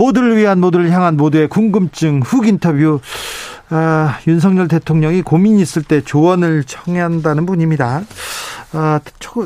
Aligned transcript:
모두를 0.00 0.38
위한 0.38 0.60
모두를 0.60 0.90
향한 0.90 1.18
모두의 1.18 1.48
궁금증 1.48 2.22
훅 2.22 2.46
인터뷰 2.46 3.00
아, 3.68 4.18
윤석열 4.26 4.66
대통령이 4.66 5.20
고민 5.20 5.58
있을 5.58 5.82
때 5.82 6.00
조언을 6.00 6.64
청한다는 6.64 7.44
분입니다. 7.44 8.02
아, 8.72 9.00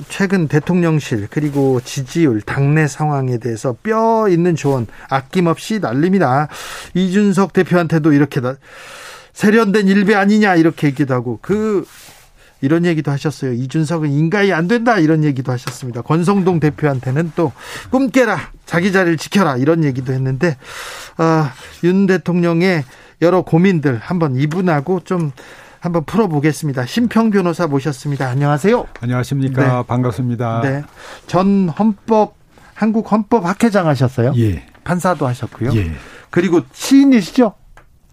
최근 0.09 0.47
대통령실 0.47 1.27
그리고 1.29 1.81
지지율 1.81 2.41
당내 2.41 2.87
상황에 2.87 3.39
대해서 3.39 3.75
뼈 3.83 4.29
있는 4.29 4.55
조언 4.55 4.87
아낌없이 5.11 5.81
날립니다. 5.81 6.47
이준석 6.95 7.53
대표한테도 7.53 8.13
이렇게 8.13 8.41
세련된 9.33 9.89
일배 9.89 10.15
아니냐 10.15 10.55
이렇게 10.55 10.87
얘기도 10.87 11.15
하고 11.15 11.41
그 11.43 11.85
이런 12.65 12.87
얘기도 12.87 13.11
하셨어요. 13.11 13.53
이준석은 13.53 14.11
인가이 14.11 14.51
안 14.53 14.67
된다 14.69 14.99
이런 14.99 15.23
얘기도 15.23 15.53
하셨습니다. 15.53 16.01
권성동 16.01 16.61
대표한테는 16.61 17.33
또 17.37 17.53
꿈깨라 17.91 18.39
자기 18.65 18.91
자리를 18.91 19.19
지켜라 19.19 19.59
이런 19.59 19.85
얘기도 19.85 20.15
했는데 20.15 20.57
아, 21.19 21.53
윤 21.85 22.07
대통령의 22.07 22.85
여러 23.21 23.43
고민들 23.43 23.99
한번 23.99 24.37
이분하고 24.37 25.01
좀 25.01 25.33
한번 25.79 26.05
풀어보겠습니다. 26.05 26.87
심평 26.87 27.31
변호사 27.31 27.67
모셨습니다. 27.67 28.27
안녕하세요. 28.29 28.87
안녕하십니까. 29.01 29.63
네. 29.83 29.87
반갑습니다. 29.87 30.61
네. 30.63 30.83
전 31.27 31.69
헌법 31.69 32.35
한국 32.73 33.13
헌법 33.13 33.45
학회장 33.45 33.87
하셨어요. 33.87 34.33
예. 34.39 34.65
판사도 34.85 35.27
하셨고요. 35.27 35.71
예. 35.77 35.93
그리고 36.31 36.63
시인이시죠? 36.73 37.53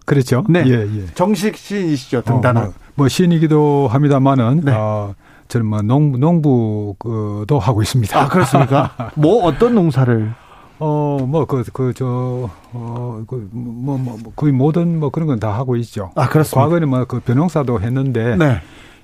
그렇죠. 0.04 0.44
네. 0.50 0.64
예, 0.66 0.72
예. 0.72 1.06
정식 1.14 1.56
시인이시죠. 1.56 2.22
등단한. 2.22 2.64
어, 2.64 2.72
뭐, 3.02 3.04
뭐, 3.04 3.08
시인이기도 3.08 3.88
합니다만은 3.88 4.60
네. 4.64 4.72
어, 4.72 5.14
저는 5.48 5.66
뭐 5.66 5.82
농, 5.82 6.18
농부도 6.20 7.58
하고 7.58 7.82
있습니다. 7.82 8.18
아, 8.20 8.28
그렇습니까? 8.28 8.92
뭐 9.16 9.44
어떤 9.44 9.74
농사를? 9.74 10.32
어, 10.78 11.18
뭐, 11.28 11.44
그, 11.44 11.64
그, 11.72 11.92
저, 11.94 12.48
어, 12.72 13.22
그, 13.26 13.48
뭐, 13.52 13.98
뭐, 13.98 14.18
뭐 14.22 14.32
거의 14.36 14.52
모든 14.52 14.98
뭐 15.00 15.10
그런 15.10 15.26
건 15.28 15.38
다 15.40 15.52
하고 15.52 15.76
있죠. 15.76 16.10
아, 16.14 16.28
그렇습니다. 16.28 16.60
과거에는 16.62 16.88
뭐 16.88 17.04
그 17.06 17.20
변농사도 17.20 17.80
했는데. 17.80 18.36
네. 18.36 18.60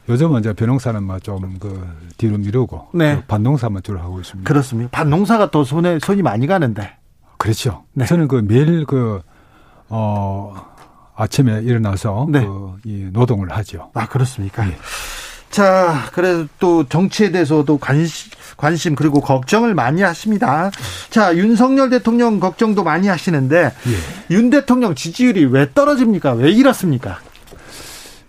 요즘은 0.08 0.40
이제 0.40 0.52
변농사는 0.54 1.02
뭐좀그 1.02 1.86
뒤로 2.16 2.38
미루고. 2.38 2.88
네. 2.94 3.16
그 3.16 3.22
반농사만 3.26 3.82
주로 3.82 3.98
하고 4.00 4.20
있습니다. 4.20 4.48
그렇습니다. 4.48 4.90
반농사가 4.92 5.50
또 5.50 5.64
손에, 5.64 5.98
손이 5.98 6.22
많이 6.22 6.46
가는데. 6.46 6.92
그렇죠. 7.36 7.82
네. 7.92 8.06
저는 8.06 8.26
그 8.28 8.36
매일 8.46 8.86
그, 8.86 9.20
어, 9.90 10.54
아침에 11.18 11.60
일어나서 11.62 12.28
네. 12.30 12.46
그 12.46 12.68
이 12.84 13.08
노동을 13.12 13.50
하죠. 13.52 13.90
아 13.94 14.08
그렇습니까? 14.08 14.66
예. 14.66 14.76
자, 15.50 16.08
그래도 16.12 16.46
또 16.58 16.88
정치에 16.88 17.30
대해서도 17.30 17.78
관심, 17.78 18.30
관심 18.56 18.94
그리고 18.94 19.20
걱정을 19.20 19.74
많이 19.74 20.02
하십니다. 20.02 20.70
자, 21.10 21.34
윤석열 21.36 21.90
대통령 21.90 22.38
걱정도 22.38 22.84
많이 22.84 23.08
하시는데 23.08 23.64
예. 23.64 24.34
윤 24.34 24.50
대통령 24.50 24.94
지지율이 24.94 25.46
왜 25.46 25.70
떨어집니까? 25.74 26.32
왜 26.32 26.50
이렇습니까? 26.50 27.18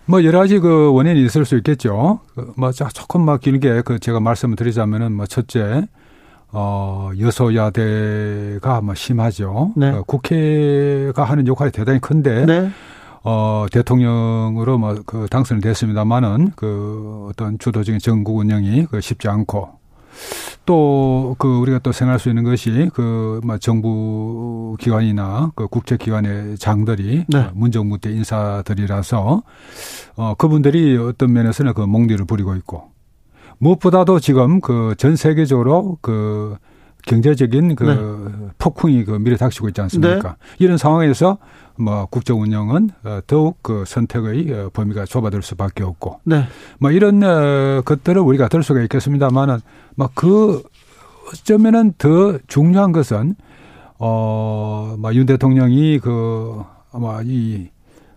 뭐 0.06 0.24
여러 0.24 0.40
가지 0.40 0.58
그 0.58 0.92
원인이 0.92 1.24
있을 1.24 1.44
수 1.44 1.56
있겠죠. 1.56 2.20
그뭐 2.34 2.72
조금 2.72 3.24
막 3.24 3.40
길게 3.40 3.82
그 3.84 3.98
제가 3.98 4.18
말씀을 4.20 4.56
드리자면은 4.56 5.12
뭐 5.12 5.26
첫째 5.26 5.86
어, 6.52 7.10
여소야대가 7.18 8.80
뭐 8.80 8.94
심하죠. 8.94 9.72
네. 9.76 9.90
어, 9.90 10.02
국회가 10.06 11.24
하는 11.24 11.46
역할이 11.46 11.70
대단히 11.72 12.00
큰데, 12.00 12.44
네. 12.46 12.70
어, 13.22 13.66
대통령으로 13.70 14.78
뭐 14.78 14.94
그 15.06 15.26
당선이 15.30 15.60
됐습니다만은 15.60 16.52
그 16.56 17.28
어떤 17.30 17.58
주도적인 17.58 17.98
정국 18.00 18.38
운영이 18.38 18.86
그 18.90 19.00
쉽지 19.00 19.28
않고, 19.28 19.68
또 20.66 21.34
그 21.38 21.58
우리가 21.58 21.78
또 21.78 21.92
생각할 21.92 22.18
수 22.18 22.28
있는 22.28 22.44
것이 22.44 22.90
그뭐 22.94 23.58
정부 23.58 24.76
기관이나 24.78 25.52
그 25.54 25.68
국제 25.68 25.96
기관의 25.96 26.58
장들이 26.58 27.24
네. 27.28 27.46
그 27.46 27.50
문정부 27.54 27.98
때 27.98 28.10
인사들이라서 28.10 29.42
어 30.16 30.34
그분들이 30.36 30.96
어떤 30.98 31.32
면에서는 31.32 31.72
그 31.74 31.82
몽디를 31.82 32.24
부리고 32.26 32.56
있고 32.56 32.90
무엇보다도 33.60 34.20
지금 34.20 34.60
그 34.60 34.94
전 34.96 35.16
세계적으로 35.16 35.98
그 36.00 36.56
경제적인 37.06 37.76
그 37.76 37.84
네. 37.84 38.50
폭풍이 38.58 39.04
그 39.04 39.12
미래 39.12 39.36
닥치고 39.36 39.68
있지 39.68 39.80
않습니까? 39.80 40.28
네. 40.28 40.34
이런 40.58 40.76
상황에서 40.76 41.38
뭐 41.78 42.06
국정 42.06 42.42
운영은 42.42 42.90
어, 43.04 43.20
더욱 43.26 43.58
그 43.62 43.84
선택의 43.86 44.52
어, 44.52 44.70
범위가 44.72 45.06
좁아질 45.06 45.40
수밖에 45.40 45.82
없고, 45.82 46.20
네. 46.24 46.44
뭐 46.78 46.90
이런 46.90 47.22
어, 47.22 47.80
것들을 47.84 48.20
우리가 48.20 48.48
들 48.48 48.62
수가 48.62 48.82
있겠습니다만은, 48.82 49.60
뭐그 49.96 50.62
어쩌면은 51.32 51.94
더 51.96 52.38
중요한 52.48 52.92
것은 52.92 53.34
어뭐윤 53.96 55.26
대통령이 55.26 56.00
그 56.00 56.62
아마 56.92 57.20
이 57.24 57.68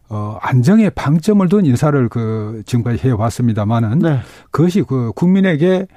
어, 0.09 0.37
안정의 0.41 0.91
방점을 0.91 1.47
둔 1.49 1.65
인사를 1.65 2.09
그 2.09 2.61
지금까지 2.65 3.07
해왔습니다만은 3.07 3.99
네. 3.99 4.19
그것이 4.51 4.83
그 4.83 5.11
국민에게 5.15 5.87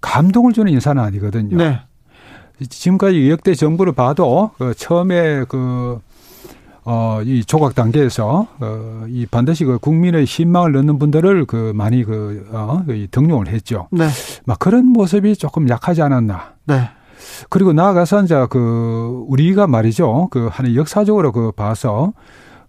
감동을 0.00 0.52
주는 0.52 0.70
인사는 0.72 1.02
아니거든요. 1.02 1.56
네. 1.56 1.80
지금까지 2.68 3.30
역대 3.30 3.54
정부를 3.54 3.92
봐도 3.92 4.50
그 4.58 4.74
처음에 4.74 5.44
그 5.48 6.00
어, 6.84 7.20
이 7.24 7.44
조각 7.44 7.76
단계에서, 7.76 8.48
어, 8.58 9.04
이 9.08 9.24
반드시 9.26 9.64
그 9.64 9.78
국민의 9.78 10.26
신망을 10.26 10.72
넣는 10.72 10.98
분들을 10.98 11.44
그 11.44 11.72
많이 11.74 12.02
그, 12.02 12.48
어, 12.52 12.82
이 12.88 13.06
등용을 13.08 13.46
했죠. 13.48 13.86
네. 13.92 14.08
막 14.44 14.58
그런 14.58 14.86
모습이 14.86 15.36
조금 15.36 15.68
약하지 15.68 16.02
않았나. 16.02 16.54
네. 16.64 16.88
그리고 17.48 17.72
나아가서 17.72 18.24
이제 18.24 18.46
그, 18.50 19.24
우리가 19.28 19.68
말이죠. 19.68 20.28
그, 20.32 20.48
하는 20.50 20.74
역사적으로 20.74 21.30
그 21.30 21.52
봐서 21.52 22.14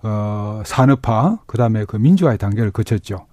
어, 0.04 0.62
산업화, 0.66 1.40
그 1.46 1.58
다음에 1.58 1.86
그 1.86 1.98
민주화의 1.98 2.38
단계를 2.38 2.72
거쳤죠. 2.72 3.26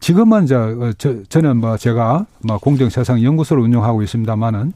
지금은 0.00 0.46
저, 0.46 0.58
어, 0.58 0.92
저, 0.98 1.22
저는 1.24 1.58
뭐 1.58 1.76
제가 1.76 2.26
뭐 2.42 2.58
공정세상 2.58 3.22
연구소를 3.22 3.62
운영하고 3.62 4.02
있습니다만은 4.02 4.72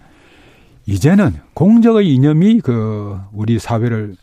이제는 0.87 1.35
공정의 1.55 2.15
이념이 2.15 2.61
그 2.61 3.19
우리 3.33 3.59
사회를 3.59 4.17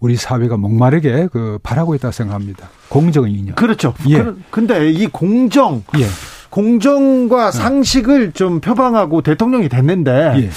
우리 0.00 0.14
사회가 0.14 0.56
목마르게 0.56 1.28
그 1.32 1.58
바라고 1.62 1.94
있다 1.94 2.12
생각합니다. 2.12 2.68
공정의 2.88 3.32
이념. 3.32 3.54
그렇죠. 3.56 3.94
예. 4.08 4.24
근데 4.50 4.90
이 4.90 5.08
공정, 5.08 5.82
예. 5.98 6.06
공정과 6.50 7.48
어. 7.48 7.50
상식을 7.50 8.32
좀 8.32 8.60
표방하고 8.60 9.22
대통령이 9.22 9.68
됐는데 9.68 10.34
예. 10.36 10.50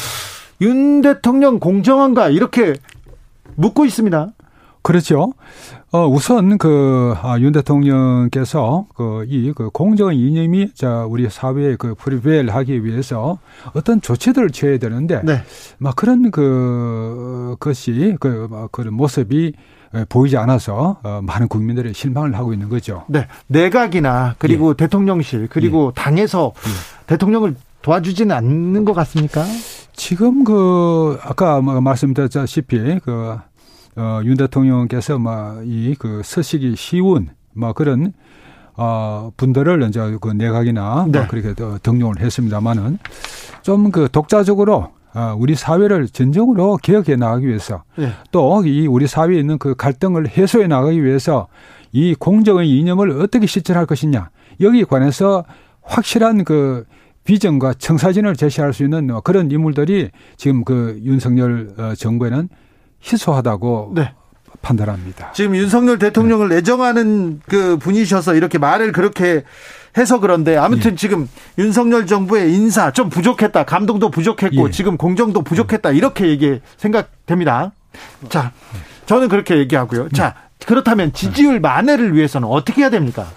윤 0.61 1.01
대통령 1.01 1.59
공정한가 1.59 2.29
이렇게 2.29 2.75
묻고 3.55 3.85
있습니다. 3.85 4.29
그렇죠. 4.81 5.33
어, 5.91 6.07
우선 6.07 6.57
그, 6.57 7.13
아, 7.21 7.37
윤 7.39 7.51
대통령께서 7.51 8.87
그, 8.95 9.25
이, 9.27 9.51
그, 9.53 9.69
공정의 9.69 10.17
이념이 10.17 10.73
자, 10.73 11.05
우리 11.05 11.29
사회에 11.29 11.75
그, 11.75 11.95
프리벨 11.95 12.49
하기 12.49 12.83
위해서 12.85 13.37
어떤 13.73 14.01
조치들을 14.01 14.49
취해야 14.51 14.77
되는데, 14.79 15.21
네. 15.23 15.43
막 15.77 15.95
그런 15.95 16.31
그, 16.31 17.55
것이, 17.59 18.15
그, 18.19 18.67
그런 18.71 18.93
모습이 18.93 19.53
보이지 20.07 20.37
않아서 20.37 20.97
어, 21.03 21.19
많은 21.21 21.47
국민들이 21.47 21.93
실망을 21.93 22.35
하고 22.37 22.53
있는 22.53 22.69
거죠. 22.69 23.03
네. 23.07 23.27
내각이나 23.47 24.35
그리고 24.37 24.69
예. 24.69 24.73
대통령실 24.75 25.47
그리고 25.49 25.91
예. 25.95 26.01
당에서 26.01 26.53
예. 26.55 27.05
대통령을 27.07 27.55
도와주지는 27.81 28.33
않는 28.33 28.85
것 28.85 28.93
같습니까? 28.93 29.43
지금 29.93 30.43
그 30.43 31.19
아까 31.23 31.59
뭐 31.59 31.81
말씀드렸다시피 31.81 32.99
그 33.03 33.37
어, 34.01 34.21
윤 34.25 34.35
대통령께서 34.35 35.19
막이그 35.19 36.23
서식이 36.25 36.75
쉬운 36.75 37.29
뭐 37.53 37.71
그런 37.73 38.13
어, 38.75 39.31
분들을 39.37 39.83
이제 39.87 40.17
그 40.19 40.29
내각이나 40.29 41.05
네. 41.07 41.19
뭐 41.19 41.27
그렇게 41.27 41.53
등용을 41.83 42.19
했습니다만은 42.19 42.97
좀 43.61 43.91
그 43.91 44.09
독자적으로 44.11 44.89
어, 45.13 45.35
우리 45.37 45.53
사회를 45.53 46.07
진정으로 46.07 46.77
개혁해 46.77 47.15
나가기 47.15 47.47
위해서 47.47 47.83
네. 47.95 48.11
또이 48.31 48.87
우리 48.87 49.05
사회에 49.05 49.37
있는 49.37 49.59
그 49.59 49.75
갈등을 49.75 50.29
해소해 50.29 50.65
나가기 50.65 51.03
위해서 51.03 51.47
이 51.91 52.15
공정의 52.15 52.69
이념을 52.69 53.21
어떻게 53.21 53.45
실천할 53.45 53.85
것이냐 53.85 54.29
여기에 54.61 54.85
관해서 54.85 55.43
확실한 55.83 56.43
그 56.43 56.85
비전과 57.23 57.75
청사진을 57.75 58.35
제시할 58.35 58.73
수 58.73 58.83
있는 58.83 59.11
그런 59.23 59.51
인물들이 59.51 60.09
지금 60.37 60.63
그 60.63 60.99
윤석열 61.03 61.75
어, 61.77 61.93
정부에는 61.93 62.49
희소하다고 63.03 63.93
네. 63.95 64.13
판단합니다. 64.61 65.31
지금 65.33 65.55
윤석열 65.55 65.97
대통령을 65.97 66.49
네. 66.49 66.55
내정하는 66.55 67.41
그 67.47 67.77
분이셔서 67.77 68.35
이렇게 68.35 68.57
말을 68.57 68.91
그렇게 68.91 69.43
해서 69.97 70.19
그런데 70.19 70.55
아무튼 70.55 70.91
예. 70.91 70.95
지금 70.95 71.27
윤석열 71.57 72.05
정부의 72.05 72.53
인사 72.53 72.91
좀 72.91 73.09
부족했다. 73.09 73.65
감동도 73.65 74.09
부족했고 74.11 74.67
예. 74.67 74.71
지금 74.71 74.97
공정도 74.97 75.41
부족했다. 75.41 75.91
이렇게 75.91 76.27
얘기 76.27 76.61
생각됩니다. 76.77 77.71
자, 78.29 78.53
저는 79.05 79.27
그렇게 79.27 79.57
얘기하고요. 79.57 80.09
자, 80.09 80.35
그렇다면 80.65 81.11
지지율 81.11 81.59
만회를 81.59 82.15
위해서는 82.15 82.47
어떻게 82.47 82.81
해야 82.81 82.89
됩니까? 82.89 83.27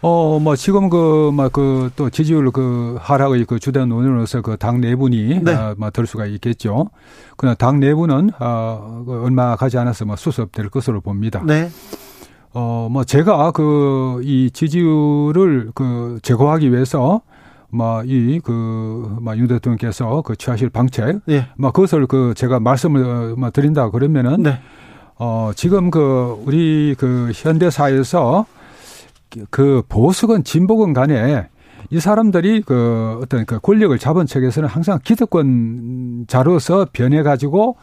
어, 0.00 0.38
뭐, 0.38 0.54
지금 0.54 0.88
그, 0.90 1.32
막, 1.34 1.52
그, 1.52 1.90
또 1.96 2.08
지지율 2.08 2.52
그 2.52 2.96
하락의 3.00 3.46
그 3.46 3.58
주된 3.58 3.90
원인으로서 3.90 4.42
그 4.42 4.56
당 4.56 4.80
내분이, 4.80 5.40
네. 5.42 5.52
아, 5.54 5.74
뭐, 5.76 5.90
될 5.90 6.06
수가 6.06 6.26
있겠죠. 6.26 6.90
그러나 7.36 7.54
당 7.56 7.80
내분은, 7.80 8.30
아, 8.38 9.02
그 9.04 9.22
얼마 9.24 9.56
가지 9.56 9.76
않아서 9.76 10.04
뭐 10.04 10.14
수습될 10.14 10.68
것으로 10.68 11.00
봅니다. 11.00 11.42
네. 11.44 11.68
어, 12.54 12.88
뭐, 12.90 13.02
제가 13.02 13.50
그, 13.50 14.20
이 14.22 14.50
지지율을 14.52 15.72
그 15.74 16.20
제거하기 16.22 16.70
위해서, 16.72 17.20
뭐, 17.70 18.04
이, 18.04 18.40
그, 18.44 19.18
뭐, 19.20 19.36
윤 19.36 19.48
대통령께서 19.48 20.22
그 20.22 20.36
취하실 20.36 20.70
방책, 20.70 21.22
네. 21.26 21.48
뭐, 21.56 21.72
그것을 21.72 22.06
그 22.06 22.34
제가 22.36 22.60
말씀을 22.60 23.34
뭐 23.36 23.50
드린다 23.50 23.90
그러면은, 23.90 24.44
네. 24.44 24.60
어, 25.16 25.50
지금 25.56 25.90
그, 25.90 26.40
우리 26.46 26.94
그 26.96 27.32
현대사에서 27.34 28.46
그 29.50 29.82
보수건 29.88 30.44
진보건 30.44 30.92
간에 30.92 31.48
이 31.90 32.00
사람들이 32.00 32.62
그 32.62 33.18
어떤 33.22 33.46
그 33.46 33.58
권력을 33.60 33.96
잡은 33.98 34.26
측에서는 34.26 34.68
항상 34.68 34.98
기득권자로서 35.02 36.88
변해가지고 36.92 37.76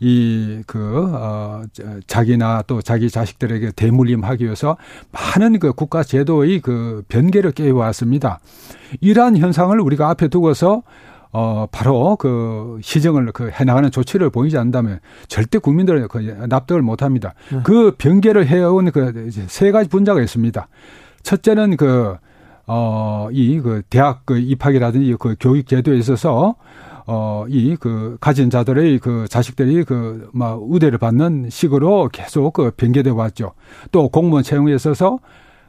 이, 0.00 0.62
그, 0.66 1.10
어, 1.12 1.64
자기나 2.06 2.62
또 2.68 2.80
자기 2.80 3.10
자식들에게 3.10 3.72
대물림하기 3.72 4.44
위해서 4.44 4.76
많은 5.10 5.58
그 5.58 5.72
국가 5.72 6.04
제도의 6.04 6.60
그 6.60 7.02
변개를 7.08 7.50
깨워왔습니다. 7.50 8.38
이러한 9.00 9.36
현상을 9.36 9.78
우리가 9.80 10.08
앞에 10.10 10.28
두고서 10.28 10.82
어, 11.32 11.66
바로 11.70 12.16
그 12.16 12.78
시정을 12.82 13.32
그 13.32 13.50
해나가는 13.50 13.90
조치를 13.90 14.30
보이지 14.30 14.56
않는다면 14.56 15.00
절대 15.28 15.58
국민들은 15.58 16.08
그 16.08 16.18
납득을 16.48 16.82
못 16.82 17.02
합니다. 17.02 17.34
네. 17.52 17.60
그 17.64 17.94
변개를 17.98 18.46
해온 18.46 18.90
그 18.90 19.30
세 19.48 19.70
가지 19.70 19.88
분자가 19.88 20.20
있습니다. 20.22 20.68
첫째는 21.22 21.76
그, 21.76 22.16
어, 22.66 23.28
이 23.32 23.60
그 23.60 23.82
대학 23.90 24.22
그 24.24 24.38
입학이라든지 24.38 25.16
그 25.18 25.36
교육 25.40 25.66
제도에 25.66 25.96
있어서 25.98 26.54
어, 27.06 27.44
이 27.48 27.76
그 27.80 28.16
가진 28.20 28.50
자들의 28.50 28.98
그 28.98 29.26
자식들이 29.28 29.84
그, 29.84 30.28
막 30.32 30.60
우대를 30.62 30.98
받는 30.98 31.48
식으로 31.50 32.08
계속 32.12 32.52
그 32.52 32.70
변개돼 32.76 33.10
왔죠. 33.10 33.52
또 33.92 34.08
공무원 34.08 34.42
채용에 34.42 34.74
있어서 34.74 35.18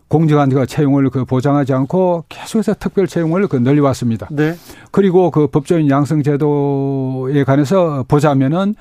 공정한 0.10 0.50
그 0.50 0.66
채용을 0.66 1.10
그 1.12 1.24
보장하지 1.24 1.72
않고 1.74 2.26
계속해서 2.28 2.74
특별 2.80 3.08
채용을 3.08 3.48
그 3.48 3.56
늘려왔습니다. 3.56 4.28
네. 4.32 4.56
그리고 4.92 5.32
그 5.32 5.48
법조인 5.48 5.90
양성 5.90 6.24
제도에 6.24 7.44
관해서 7.46 8.04
보자면은 8.08 8.76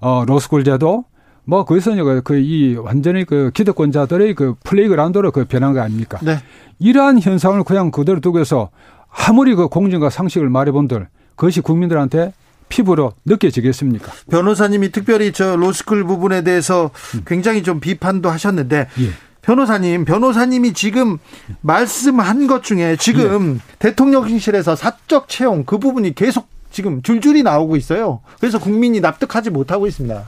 어 0.00 0.24
로스쿨 0.26 0.62
제도 0.64 1.04
뭐 1.44 1.64
거기서는 1.64 2.22
그이 2.22 2.76
완전히 2.76 3.24
그 3.24 3.50
기득권자들의 3.54 4.34
그 4.34 4.54
playground로 4.64 5.32
그 5.32 5.46
변한 5.46 5.72
거 5.72 5.80
아닙니까? 5.80 6.18
네. 6.22 6.38
이러한 6.78 7.20
현상을 7.20 7.62
그냥 7.64 7.90
그대로 7.90 8.20
두고서 8.20 8.68
아무리 9.08 9.54
그 9.54 9.68
공정과 9.68 10.10
상식을 10.10 10.50
말해본들 10.50 11.08
그것이 11.36 11.62
국민들한테 11.62 12.34
피부로 12.68 13.12
느껴지겠습니까? 13.24 14.12
변호사님이 14.30 14.90
특별히 14.92 15.32
저 15.32 15.56
로스쿨 15.56 16.04
부분에 16.04 16.42
대해서 16.42 16.90
음. 17.14 17.22
굉장히 17.26 17.62
좀 17.62 17.80
비판도 17.80 18.28
하셨는데 18.28 18.88
예. 19.00 19.10
변호사님, 19.46 20.04
변호사님이 20.04 20.72
지금 20.72 21.18
말씀한 21.60 22.48
것 22.48 22.64
중에 22.64 22.96
지금 22.96 23.54
예. 23.54 23.76
대통령실에서 23.78 24.74
사적 24.74 25.28
채용 25.28 25.64
그 25.64 25.78
부분이 25.78 26.16
계속 26.16 26.48
지금 26.72 27.00
줄줄이 27.00 27.44
나오고 27.44 27.76
있어요. 27.76 28.20
그래서 28.40 28.58
국민이 28.58 29.00
납득하지 29.00 29.50
못하고 29.50 29.86
있습니다. 29.86 30.24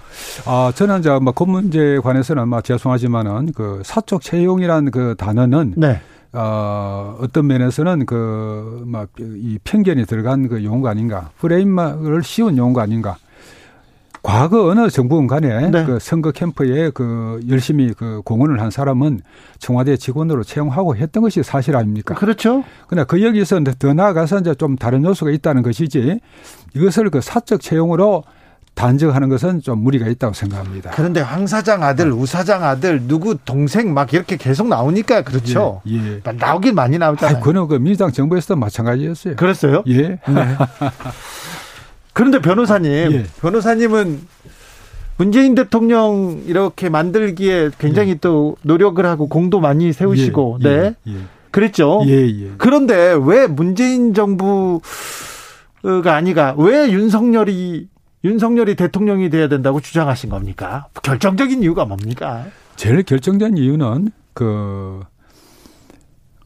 아, 0.46 0.72
저는 0.74 1.00
이제 1.00 1.10
뭐, 1.18 1.32
그 1.32 1.42
문제에 1.42 1.98
관해서는 1.98 2.48
막 2.48 2.62
죄송하지만은 2.62 3.52
그 3.54 3.82
사적 3.84 4.22
채용이라는 4.22 4.92
그 4.92 5.16
단어는 5.18 5.74
네. 5.76 6.00
어, 6.32 7.16
어떤 7.20 7.48
면에서는 7.48 8.06
그, 8.06 8.84
막, 8.86 9.08
이 9.18 9.58
편견이 9.64 10.06
들어간 10.06 10.48
그 10.48 10.62
용어가 10.62 10.90
아닌가. 10.90 11.30
프레임을 11.40 12.22
씌운 12.22 12.56
용어가 12.56 12.82
아닌가. 12.82 13.16
과거 14.28 14.66
어느 14.66 14.90
정부건 14.90 15.26
간에 15.26 15.70
네. 15.70 15.84
그 15.86 15.98
선거 15.98 16.32
캠프에 16.32 16.90
그 16.90 17.40
열심히 17.48 17.94
그 17.94 18.20
공헌을 18.26 18.60
한 18.60 18.70
사람은 18.70 19.22
청와대 19.58 19.96
직원으로 19.96 20.44
채용하고 20.44 20.96
했던 20.96 21.22
것이 21.22 21.42
사실 21.42 21.74
아닙니까? 21.74 22.14
그렇죠. 22.14 22.62
그러나 22.88 23.06
그 23.06 23.24
여기서 23.24 23.60
더 23.78 23.94
나아가서 23.94 24.40
이제 24.40 24.54
좀 24.54 24.76
다른 24.76 25.02
요소가 25.02 25.30
있다는 25.30 25.62
것이지 25.62 26.20
이것을 26.76 27.08
그 27.08 27.22
사적 27.22 27.62
채용으로 27.62 28.22
단정하는 28.74 29.30
것은 29.30 29.62
좀 29.62 29.82
무리가 29.82 30.06
있다고 30.08 30.34
생각합니다. 30.34 30.90
그런데 30.90 31.22
황 31.22 31.46
사장 31.46 31.82
아들, 31.82 32.12
우 32.12 32.26
사장 32.26 32.62
아들, 32.64 33.08
누구 33.08 33.38
동생 33.38 33.94
막 33.94 34.12
이렇게 34.12 34.36
계속 34.36 34.68
나오니까 34.68 35.22
그렇죠. 35.22 35.80
예. 35.88 36.20
예. 36.26 36.32
나오긴 36.32 36.74
많이 36.74 36.98
나오잖아요. 36.98 37.40
그는 37.40 37.66
그 37.66 37.76
민주당 37.76 38.12
정부에서도 38.12 38.56
마찬가지였어요. 38.56 39.36
그랬어요? 39.36 39.84
예. 39.88 40.02
네. 40.02 40.18
그런데 42.18 42.40
변호사님, 42.40 42.90
예. 43.12 43.26
변호사님은 43.40 44.18
문재인 45.18 45.54
대통령 45.54 46.42
이렇게 46.46 46.88
만들기에 46.88 47.70
굉장히 47.78 48.10
예. 48.10 48.14
또 48.16 48.56
노력을 48.62 49.06
하고 49.06 49.28
공도 49.28 49.60
많이 49.60 49.92
세우시고, 49.92 50.58
예. 50.64 50.68
네. 50.68 50.94
예. 51.06 51.12
예. 51.12 51.16
그랬죠. 51.52 52.02
예, 52.08 52.50
그런데 52.58 53.16
왜 53.24 53.46
문재인 53.46 54.14
정부가 54.14 54.82
아니가 56.06 56.56
왜 56.58 56.90
윤석열이 56.90 57.88
윤석열이 58.24 58.74
대통령이 58.74 59.30
돼야 59.30 59.48
된다고 59.48 59.80
주장하신 59.80 60.28
겁니까? 60.28 60.88
결정적인 61.02 61.62
이유가 61.62 61.84
뭡니까? 61.84 62.46
제일 62.74 63.04
결정적인 63.04 63.56
이유는 63.56 64.10
그 64.34 65.00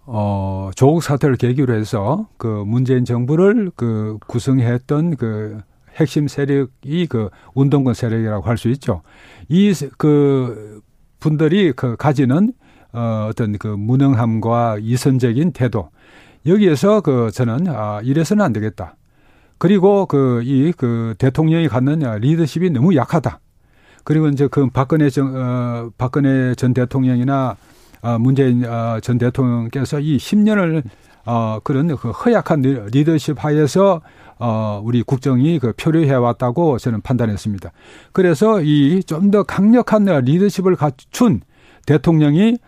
어, 0.04 0.70
조국 0.74 1.02
사태를 1.02 1.36
계기로 1.36 1.74
해서 1.74 2.28
그 2.36 2.46
문재인 2.66 3.04
정부를 3.04 3.70
그 3.76 4.18
구성했던 4.26 5.16
그 5.16 5.60
핵심 5.96 6.26
세력이 6.28 7.06
그 7.08 7.28
운동권 7.54 7.94
세력이라고 7.94 8.46
할 8.48 8.56
수 8.56 8.68
있죠. 8.70 9.02
이 9.48 9.72
그 9.98 10.80
분들이 11.20 11.72
그 11.72 11.96
가지는 11.96 12.52
어, 12.92 13.28
어떤 13.30 13.56
그 13.58 13.68
무능함과 13.68 14.78
이선적인 14.80 15.52
태도 15.52 15.90
여기에서 16.46 17.00
그 17.00 17.30
저는 17.32 17.68
아, 17.68 18.00
이래서는 18.02 18.44
안 18.44 18.52
되겠다. 18.52 18.96
그리고 19.58 20.06
그 20.06 20.42
이그 20.42 20.76
그 20.76 21.14
대통령이 21.18 21.68
갖는 21.68 22.00
리더십이 22.20 22.70
너무 22.70 22.96
약하다. 22.96 23.38
그리고 24.04 24.26
이제 24.28 24.48
그 24.50 24.68
박근혜 24.70 25.08
정, 25.10 25.32
어, 25.36 25.90
박근혜 25.96 26.54
전 26.56 26.74
대통령이나 26.74 27.50
어, 27.50 27.56
문재인 28.18 28.64
어, 28.64 28.98
전 29.00 29.18
대통령께서 29.18 30.00
이 30.00 30.16
10년을 30.16 30.82
어, 31.24 31.60
그런 31.62 31.94
그 31.96 32.10
허약한 32.10 32.62
리더십 32.90 33.42
하에서 33.44 34.00
어, 34.38 34.80
우리 34.84 35.02
국정이 35.02 35.58
그 35.60 35.72
표류해 35.76 36.12
왔다고 36.14 36.78
저는 36.78 37.00
판단했습니다. 37.02 37.70
그래서 38.12 38.60
이 38.60 39.00
좀 39.06 39.30
더 39.30 39.44
강력한 39.44 40.04
리더십을 40.04 40.74
갖춘 40.76 41.40
대통령이 41.86 42.58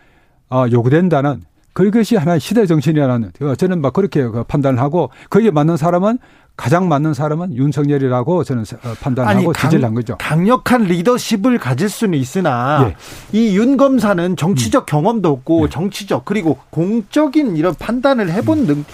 어, 0.50 0.66
요구된다는 0.70 1.42
그것이 1.72 2.14
하나의 2.14 2.38
시대 2.38 2.66
정신이라는 2.66 3.32
저는 3.58 3.80
막 3.80 3.92
그렇게 3.92 4.22
그 4.22 4.44
판단을 4.44 4.78
하고 4.78 5.10
거기에 5.30 5.50
맞는 5.50 5.76
사람은 5.76 6.18
가장 6.56 6.88
맞는 6.88 7.14
사람은 7.14 7.56
윤석열이라고 7.56 8.44
저는 8.44 8.62
어, 8.84 8.94
판단하고 9.00 9.38
아니, 9.38 9.60
지지를 9.60 9.84
한 9.84 9.94
거죠. 9.94 10.16
강력한 10.18 10.84
리더십을 10.84 11.58
가질 11.58 11.88
수는 11.88 12.16
있으나 12.18 12.88
예. 12.88 12.96
이윤 13.36 13.76
검사는 13.76 14.36
정치적 14.36 14.84
음. 14.84 14.86
경험도 14.86 15.30
없고 15.30 15.64
예. 15.64 15.68
정치적 15.68 16.24
그리고 16.24 16.58
공적인 16.70 17.56
이런 17.56 17.74
판단을 17.74 18.30
해본 18.32 18.58
음. 18.58 18.66
능, 18.66 18.84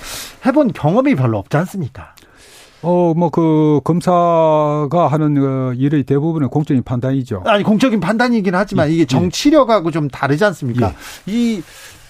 해본 0.46 0.72
경험이 0.72 1.14
별로 1.14 1.38
없지 1.38 1.56
않습니까? 1.58 2.14
어, 2.82 3.12
뭐, 3.14 3.28
그, 3.28 3.82
검사가 3.84 5.08
하는 5.10 5.34
그 5.34 5.74
일의 5.76 6.04
대부분은 6.04 6.48
공적인 6.48 6.82
판단이죠. 6.82 7.42
아니, 7.44 7.62
공적인 7.62 8.00
판단이긴 8.00 8.54
하지만 8.54 8.88
예. 8.88 8.92
이게 8.92 9.02
예. 9.02 9.06
정치력하고 9.06 9.90
좀 9.90 10.08
다르지 10.08 10.42
않습니까? 10.46 10.94
예. 11.28 11.30
이, 11.30 11.62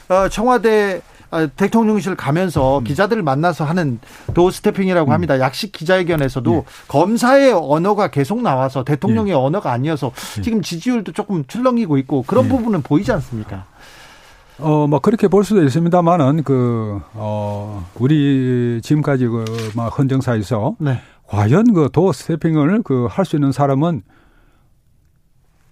어, 0.08 0.28
청와대 0.28 1.00
아, 1.00 1.19
대통령실 1.56 2.16
가면서 2.16 2.78
음. 2.78 2.84
기자들을 2.84 3.22
만나서 3.22 3.64
하는 3.64 4.00
도스태핑이라고 4.34 5.10
음. 5.10 5.12
합니다. 5.12 5.38
약식 5.38 5.72
기자회견에서도 5.72 6.54
예. 6.54 6.64
검사의 6.88 7.52
언어가 7.52 8.08
계속 8.10 8.42
나와서 8.42 8.84
대통령의 8.84 9.32
예. 9.32 9.36
언어가 9.36 9.72
아니어서 9.72 10.12
예. 10.38 10.42
지금 10.42 10.62
지지율도 10.62 11.12
조금 11.12 11.44
출렁이고 11.46 11.98
있고 11.98 12.24
그런 12.26 12.46
예. 12.46 12.48
부분은 12.48 12.82
보이지 12.82 13.12
않습니까? 13.12 13.64
어, 14.58 14.86
뭐, 14.86 14.98
그렇게 14.98 15.26
볼 15.26 15.42
수도 15.42 15.64
있습니다만은, 15.64 16.42
그, 16.44 17.00
어, 17.14 17.86
우리 17.98 18.80
지금까지 18.82 19.26
그, 19.26 19.44
막, 19.74 19.86
헌정사에서, 19.98 20.76
네. 20.78 21.00
과연 21.28 21.72
그도 21.72 22.12
스태핑을 22.12 22.82
그, 22.82 23.06
할 23.10 23.24
수 23.24 23.36
있는 23.36 23.52
사람은 23.52 24.02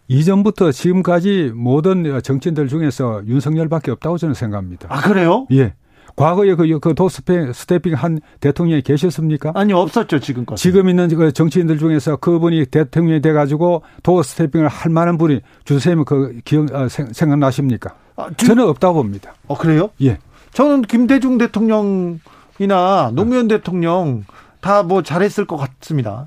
이전부터 0.08 0.72
지금까지 0.72 1.52
모든 1.54 2.20
정치인들 2.22 2.68
중에서 2.68 3.22
윤석열밖에 3.26 3.90
없다고 3.92 4.18
저는 4.18 4.34
생각합니다. 4.34 4.88
아 4.90 5.00
그래요? 5.00 5.46
예. 5.52 5.74
과거에 6.16 6.56
그, 6.56 6.80
그 6.80 6.94
도스페, 6.96 7.52
스태핑 7.52 7.94
한 7.94 8.18
대통령이 8.40 8.82
계셨습니까? 8.82 9.52
아니, 9.54 9.72
없었죠, 9.72 10.18
지금까지. 10.18 10.60
지금 10.60 10.88
있는 10.88 11.08
그 11.10 11.32
정치인들 11.32 11.78
중에서 11.78 12.16
그분이 12.16 12.66
대통령이 12.66 13.20
돼가지고 13.20 13.82
도 14.02 14.22
스태핑을 14.24 14.66
할 14.66 14.90
만한 14.90 15.16
분이 15.16 15.42
주세님 15.64 16.04
그 16.04 16.40
기억, 16.44 16.74
어, 16.74 16.88
생각나십니까? 16.88 17.94
아, 18.16 18.30
지 18.36 18.46
저는 18.46 18.66
없다고 18.66 18.94
봅니다. 19.02 19.34
어, 19.46 19.56
그래요? 19.56 19.90
예. 20.02 20.18
저는 20.54 20.82
김대중 20.82 21.38
대통령이나 21.38 23.12
노무현 23.14 23.44
아. 23.44 23.48
대통령 23.48 24.24
다 24.60 24.82
뭐 24.82 25.02
잘했을 25.02 25.46
것 25.46 25.56
같습니다. 25.56 26.26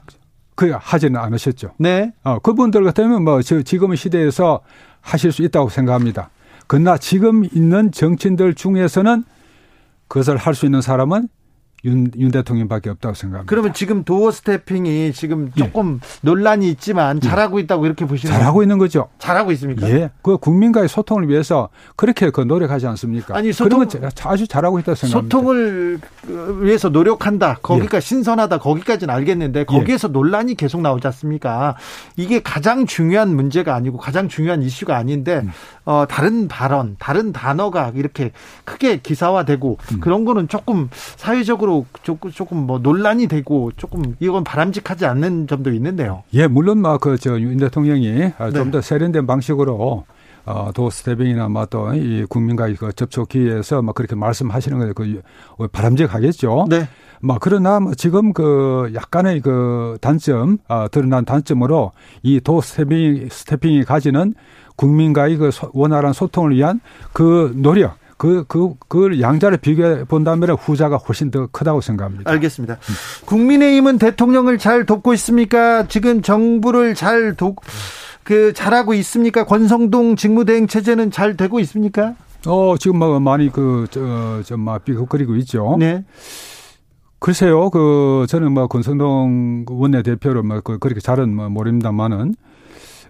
그 0.62 0.72
하지는 0.80 1.20
않으셨죠. 1.20 1.72
네. 1.80 2.13
어, 2.24 2.38
그분들 2.38 2.84
같으면 2.84 3.24
뭐 3.24 3.41
지금 3.41 3.63
시대에서 3.96 4.62
하실 5.01 5.32
수 5.32 5.41
있다고 5.41 5.70
생각합니다. 5.70 6.30
그러나 6.68 7.00
지금 7.00 7.44
있는 7.46 7.91
정치인들 7.91 8.53
중에서는 8.53 9.24
그것을 10.08 10.38
할 10.38 10.53
수 10.53 10.65
있는 10.68 10.82
사람은 10.82 11.30
윤, 11.83 12.11
윤 12.15 12.29
대통령밖에 12.29 12.91
없다고 12.91 13.15
생각합니다. 13.15 13.50
그러면 13.50 13.73
지금 13.73 14.03
도어 14.03 14.29
스태핑이 14.31 15.13
지금 15.13 15.51
예. 15.57 15.59
조금 15.59 16.00
예. 16.03 16.07
논란이 16.21 16.69
있지만 16.69 17.19
잘하고 17.19 17.57
있다고 17.59 17.85
이렇게 17.88 18.05
보시는 18.05 18.35
잘하고 18.35 18.61
있는 18.61 18.77
거죠. 18.77 19.09
잘하고 19.17 19.51
있습니까? 19.53 19.89
예. 19.89 20.11
그 20.21 20.38
국민과의 20.38 20.88
소통을 20.88 21.27
위해서 21.27 21.69
그렇게 21.95 22.29
그 22.29 22.41
노력하지 22.41 22.85
않습니까? 22.85 23.35
아니, 23.35 23.51
소통, 23.51 23.88
그런 23.88 24.11
아주 24.25 24.47
잘하고 24.47 24.79
있다고 24.79 24.95
생각합니다. 24.95 25.38
소통을 25.38 26.00
위해서 26.61 26.89
노력한다. 26.89 27.57
거기가 27.63 27.97
예. 27.97 28.01
신선하다. 28.01 28.59
거기까지는 28.59 29.13
알겠는데 29.13 29.63
거기에서 29.63 30.07
예. 30.07 30.11
논란이 30.11 30.55
계속 30.55 30.81
나오지 30.81 31.07
않습니까? 31.07 31.75
이게 32.15 32.41
가장 32.43 32.85
중요한 32.85 33.35
문제가 33.35 33.73
아니고 33.73 33.97
가장 33.97 34.27
중요한 34.27 34.61
이슈가 34.61 34.97
아닌데 34.97 35.41
음. 35.43 35.51
어, 35.85 36.05
다른 36.07 36.47
발언, 36.47 36.95
다른 37.00 37.33
단어가 37.33 37.91
이렇게 37.95 38.31
크게 38.65 38.97
기사화되고 38.97 39.77
음. 39.93 40.00
그런 40.00 40.25
거는 40.25 40.47
조금 40.47 40.89
사회적으로 41.17 41.70
조금, 42.03 42.31
조금 42.31 42.57
뭐 42.65 42.79
논란이 42.79 43.27
되고 43.27 43.71
조금 43.77 44.15
이건 44.19 44.43
바람직하지 44.43 45.05
않는 45.05 45.47
점도 45.47 45.71
있는데요. 45.71 46.23
예, 46.33 46.47
물론 46.47 46.79
막그저윤 46.79 47.57
대통령이 47.57 48.31
아, 48.37 48.51
좀더 48.51 48.81
네. 48.81 48.87
세련된 48.87 49.25
방식으로 49.27 50.05
어, 50.45 50.71
도스태빙이나 50.73 51.49
뭐또이 51.49 52.25
국민과의 52.25 52.75
그 52.75 52.91
접촉 52.93 53.29
기회에서 53.29 53.81
막 53.81 53.95
그렇게 53.95 54.15
말씀하시는 54.15 54.93
거그 54.93 55.21
바람직하겠죠. 55.71 56.65
네. 56.69 56.87
뭐 57.21 57.37
그러나 57.39 57.79
뭐 57.79 57.93
지금 57.93 58.33
그 58.33 58.91
약간의 58.95 59.41
그 59.41 59.97
단점, 60.01 60.57
아, 60.67 60.87
드러난 60.87 61.23
단점으로 61.23 61.91
이 62.23 62.39
도스태빙 62.39 63.29
스태핑이 63.29 63.83
가지는 63.83 64.33
국민과의 64.75 65.37
그 65.37 65.51
원활한 65.73 66.13
소통을 66.13 66.55
위한 66.55 66.79
그 67.13 67.53
노력, 67.55 67.97
그, 68.21 68.45
그, 68.47 68.75
그 68.87 69.19
양자를 69.19 69.57
비교해 69.57 70.03
본다면 70.03 70.51
후자가 70.51 70.97
훨씬 70.97 71.31
더 71.31 71.47
크다고 71.47 71.81
생각합니다. 71.81 72.29
알겠습니다. 72.29 72.75
음. 72.75 73.25
국민의힘은 73.25 73.97
대통령을 73.97 74.59
잘 74.59 74.85
돕고 74.85 75.15
있습니까? 75.15 75.87
지금 75.87 76.21
정부를 76.21 76.93
잘 76.93 77.33
돕, 77.33 77.61
그, 78.21 78.53
잘하고 78.53 78.93
있습니까? 78.93 79.47
권성동 79.47 80.17
직무대행 80.17 80.67
체제는 80.67 81.09
잘 81.09 81.35
되고 81.35 81.59
있습니까? 81.61 82.13
어, 82.45 82.75
지금 82.77 82.99
뭐 82.99 83.19
많이 83.19 83.51
그, 83.51 83.87
저, 83.89 84.43
좀, 84.45 84.59
막 84.59 84.85
비극거리고 84.85 85.35
있죠. 85.37 85.77
네. 85.79 86.05
글쎄요, 87.17 87.71
그, 87.71 88.27
저는 88.29 88.51
뭐 88.51 88.67
권성동 88.67 89.65
원내대표로 89.67 90.43
뭐 90.43 90.61
그, 90.61 90.77
그렇게 90.77 90.99
잘은 90.99 91.35
뭐 91.35 91.49
모릅니다만은 91.49 92.35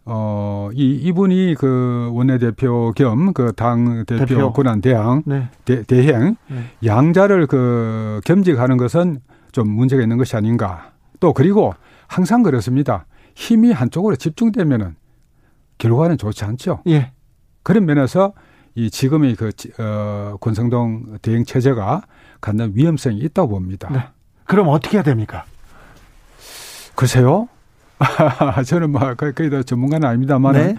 어, 0.06 0.70
이, 0.74 0.94
이분이 0.96 1.56
그 1.60 2.10
원내대표 2.14 2.92
겸 2.96 3.34
그 3.34 3.54
당 3.54 4.04
대표, 4.06 4.26
대표. 4.26 4.52
권한 4.54 4.82
대항, 4.82 5.24
네. 5.26 5.50
대, 5.66 5.84
대행, 5.84 6.36
네. 6.48 6.64
양자를 6.86 7.46
그 7.48 8.20
겸직하는 8.26 8.78
것은 8.78 9.20
좀 9.52 9.70
문제가 9.70 10.02
있는 10.02 10.18
것이 10.18 10.36
아닌가. 10.36 10.92
또 11.20 11.34
그리고 11.34 11.74
항상 12.08 12.42
그렇습니다. 12.42 13.06
힘이 13.36 13.72
한쪽으로 13.72 14.16
집중되면은 14.16 14.96
결과는 15.78 16.18
좋지 16.18 16.44
않죠. 16.46 16.82
예. 16.88 17.12
그런 17.64 17.86
면에서 17.86 18.34
이 18.76 18.90
지금의 18.90 19.36
그, 19.36 19.52
어, 19.80 20.38
권성동 20.42 21.18
대행 21.22 21.44
체제가 21.46 22.02
갖는 22.42 22.72
위험성이 22.76 23.20
있다고 23.20 23.50
봅니다. 23.50 23.90
네. 23.92 24.00
그럼 24.46 24.68
어떻게 24.70 24.98
해야 24.98 25.04
됩니까? 25.04 25.46
글쎄요. 26.96 27.48
저는 28.66 28.92
뭐 28.92 29.14
거의 29.16 29.34
다 29.50 29.64
전문가는 29.64 30.08
아닙니다만 30.08 30.54
네. 30.54 30.76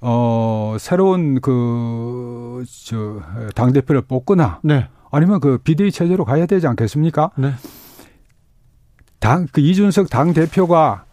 어 0.00 0.76
새로운 0.78 1.40
그 1.40 2.64
저 2.64 3.22
당 3.54 3.72
대표를 3.72 4.02
뽑거나 4.02 4.60
네. 4.62 4.88
아니면 5.10 5.40
그 5.40 5.58
비대위 5.58 5.90
체제로 5.92 6.24
가야 6.24 6.46
되지 6.46 6.66
않겠습니까? 6.66 7.30
네. 7.36 7.52
당 9.18 9.46
그 9.52 9.60
이준석 9.60 10.08
당 10.10 10.32
대표가 10.32 11.04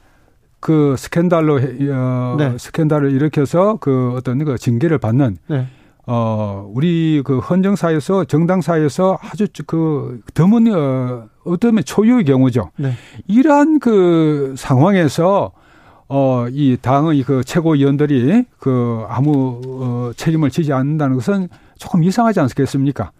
그 0.60 0.96
스캔들로 0.98 1.56
어, 1.56 2.36
네. 2.38 2.58
스캔들을 2.58 3.12
일으켜서 3.12 3.78
그 3.80 4.14
어떤 4.16 4.44
그 4.44 4.58
징계를 4.58 4.98
받는 4.98 5.38
네. 5.48 5.68
어, 6.06 6.70
우리 6.74 7.22
그 7.26 7.40
헌정사에서 7.40 8.26
정당사에서 8.26 9.18
아주 9.22 9.48
그 9.68 10.22
드문 10.34 10.68
어, 10.74 11.28
어떤 11.48 11.84
초유의 11.84 12.26
경우죠. 12.26 12.72
네. 12.78 12.92
이러한 13.28 13.80
그 13.80 14.54
상황에서 14.58 15.52
어, 16.10 16.48
이 16.50 16.78
당의 16.82 17.24
그 17.24 17.44
최고위원들이 17.44 18.46
그 18.60 19.04
아무 19.10 19.62
어, 19.66 20.12
책임을 20.16 20.50
지지 20.50 20.72
않는다는 20.72 21.16
것은 21.16 21.50
조금 21.78 22.04
이상하지 22.04 22.40
않겠습니까? 22.40 23.12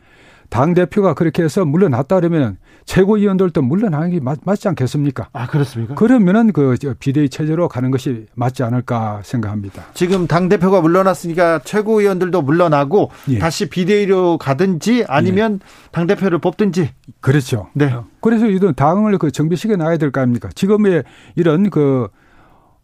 당 0.50 0.74
대표가 0.74 1.14
그렇게 1.14 1.44
해서 1.44 1.66
물러났다 1.66 2.16
그러면 2.20 2.58
최고위원들도 2.86 3.62
물러나는 3.62 4.10
게 4.12 4.20
맞, 4.22 4.38
지 4.60 4.68
않겠습니까? 4.70 5.28
아 5.34 5.46
그렇습니까? 5.48 5.96
그러면은 5.96 6.54
그 6.54 6.76
비대위 7.00 7.30
체제로 7.30 7.68
가는 7.68 7.92
것이 7.92 8.28
맞지 8.34 8.64
않을까 8.64 9.22
생각합니다. 9.24 9.84
지금 9.94 10.26
당 10.26 10.48
대표가 10.48 10.80
물러났으니까 10.82 11.60
최고위원들도 11.66 12.42
물러나고 12.42 13.12
예. 13.30 13.40
다시 13.40 13.70
비대위로 13.70 14.38
가든지 14.38 15.04
아니면 15.08 15.60
예. 15.62 15.90
당 15.92 16.08
대표를 16.08 16.40
뽑든지. 16.40 16.92
그렇죠. 17.20 17.68
네. 17.74 17.94
그래서 18.22 18.46
이런 18.48 18.74
당을 18.74 19.18
그 19.18 19.32
정비시켜 19.32 19.76
놔야 19.76 19.98
될 19.98 20.12
거 20.12 20.22
아닙니까? 20.22 20.50
지금의 20.56 21.04
이런 21.36 21.70
그 21.70 22.08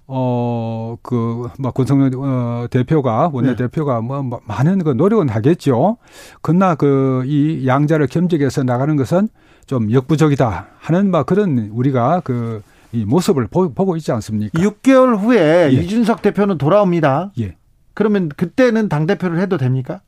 어, 0.06 0.98
그, 1.02 1.48
뭐, 1.60 1.72
권성열 1.72 2.12
어, 2.16 2.68
대표가, 2.70 3.30
원내대표가 3.32 4.02
네. 4.02 4.08
뭐, 4.08 4.22
뭐, 4.22 4.42
많은 4.46 4.84
그 4.84 4.90
노력은 4.90 5.30
하겠죠. 5.30 5.98
그러나 6.42 6.76
그, 6.76 7.24
이 7.26 7.66
양자를 7.66 8.08
겸직해서 8.08 8.64
나가는 8.64 8.96
것은 8.98 9.30
좀 9.66 9.92
역부족이다 9.92 10.68
하는 10.78 11.10
막 11.10 11.26
그런 11.26 11.70
우리가 11.72 12.22
그, 12.24 12.62
이 12.92 13.06
모습을 13.06 13.48
보, 13.48 13.74
고 13.74 13.96
있지 13.96 14.12
않습니까? 14.12 14.60
6개월 14.62 15.18
후에 15.18 15.72
예. 15.74 15.82
이준석 15.82 16.22
대표는 16.22 16.58
돌아옵니다. 16.58 17.32
예. 17.40 17.56
그러면 17.94 18.30
그때는 18.30 18.90
당대표를 18.90 19.40
해도 19.40 19.58
됩니까? 19.58 20.02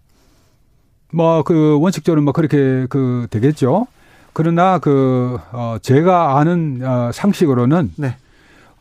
뭐, 1.13 1.43
그, 1.43 1.79
원칙적으로 1.79 2.21
뭐 2.21 2.33
그렇게 2.33 2.85
그, 2.89 3.27
되겠죠. 3.29 3.87
그러나 4.33 4.79
그, 4.79 5.37
어, 5.53 5.77
제가 5.81 6.37
아는 6.37 6.81
어, 6.83 7.11
상식으로는. 7.13 7.93
네. 7.95 8.17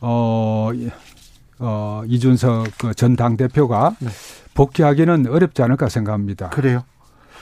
어, 0.01 0.71
어, 1.59 2.03
이준석 2.07 2.77
그 2.77 2.93
전 2.93 3.15
당대표가 3.15 3.95
네. 3.99 4.09
복귀하기는 4.53 5.27
어렵지 5.27 5.61
않을까 5.61 5.89
생각합니다. 5.89 6.49
그래요? 6.49 6.83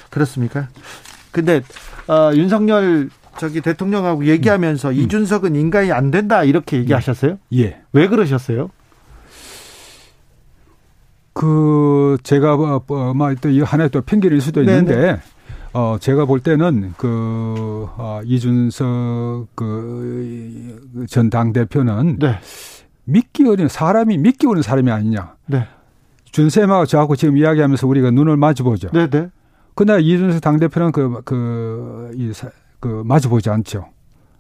그렇습니까? 0.09 0.67
근데, 1.31 1.61
어, 2.07 2.31
윤석열 2.35 3.09
저기 3.37 3.61
대통령하고 3.61 4.25
얘기하면서 4.27 4.89
음. 4.89 4.93
이준석은 4.93 5.55
인간이 5.55 5.91
안 5.91 6.11
된다 6.11 6.43
이렇게 6.43 6.77
얘기하셨어요? 6.77 7.39
예. 7.53 7.81
왜 7.91 8.07
그러셨어요? 8.07 8.69
그 11.33 12.17
제가 12.23 12.55
뭐또이 12.57 13.61
하나의 13.61 13.89
또 13.89 14.01
편견일 14.01 14.39
수도 14.39 14.61
네, 14.61 14.71
있는데 14.71 14.95
네네. 14.95 15.19
어 15.73 15.97
제가 15.99 16.25
볼 16.25 16.39
때는 16.41 16.93
그 16.97 17.87
어, 17.97 18.21
이준석 18.23 19.47
그전 19.55 21.31
당 21.31 21.51
대표는 21.51 22.19
네. 22.19 22.39
믿기 23.05 23.47
어려운 23.47 23.67
사람이 23.67 24.17
믿기 24.17 24.47
어려운 24.47 24.61
사람이 24.61 24.89
아니냐. 24.91 25.35
네. 25.47 25.67
준쌤하고 26.31 26.85
저하고 26.85 27.15
지금 27.15 27.37
이야기하면서 27.37 27.87
우리가 27.87 28.11
눈을 28.11 28.37
마주보죠. 28.37 28.89
네네. 28.89 29.09
네. 29.09 29.29
그러나 29.75 29.99
이준석 29.99 30.41
당대표는 30.41 30.91
그, 30.91 31.21
그, 31.25 32.11
이, 32.15 32.31
그, 32.79 33.03
마주보지 33.05 33.49
않죠. 33.49 33.87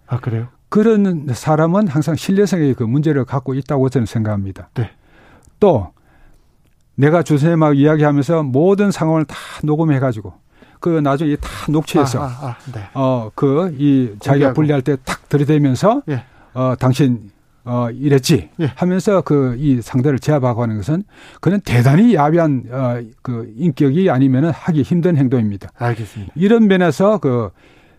아, 0.07 0.19
그래요? 0.19 0.47
그런 0.69 1.27
사람은 1.31 1.87
항상 1.87 2.15
신뢰성의 2.15 2.75
그 2.75 2.83
문제를 2.83 3.25
갖고 3.25 3.53
있다고 3.53 3.89
저는 3.89 4.05
생각합니다. 4.05 4.69
네. 4.75 4.91
또, 5.59 5.91
내가 6.95 7.23
주선생님하고 7.23 7.73
이야기하면서 7.73 8.43
모든 8.43 8.91
상황을 8.91 9.25
다 9.25 9.35
녹음해가지고, 9.63 10.33
그 10.79 10.89
나중에 10.99 11.35
다 11.35 11.49
녹취해서, 11.69 12.21
아, 12.21 12.25
아, 12.25 12.47
아, 12.47 12.57
네. 12.73 12.89
어, 12.93 13.31
그, 13.33 13.75
이 13.77 14.15
자기가 14.19 14.53
분리할 14.53 14.81
때 14.81 14.95
탁 15.03 15.29
들이대면서, 15.29 16.03
예. 16.09 16.23
어, 16.53 16.75
당신 16.79 17.31
어, 17.65 17.89
이랬지 17.91 18.49
예. 18.59 18.71
하면서 18.75 19.21
그 19.21 19.55
이 19.57 19.81
상대를 19.81 20.19
제압하고 20.19 20.61
하는 20.61 20.77
것은 20.77 21.03
그는 21.41 21.59
대단히 21.61 22.15
야비한 22.15 22.63
어, 22.69 23.01
그 23.21 23.51
인격이 23.55 24.09
아니면은 24.09 24.51
하기 24.51 24.81
힘든 24.81 25.17
행동입니다. 25.17 25.69
알겠습니다. 25.77 26.33
이런 26.35 26.67
면에서 26.67 27.17
그 27.17 27.49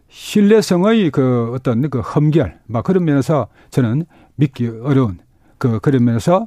신뢰성의 0.09 1.11
그 1.11 1.53
어떤 1.55 1.89
그 1.91 2.01
험결 2.01 2.59
막 2.67 2.85
그런 2.85 3.05
면에서 3.05 3.49
저는 3.71 4.05
믿기 4.37 4.69
어려운 4.83 5.19
그 5.59 5.81
그런 5.81 6.05
면에서 6.05 6.47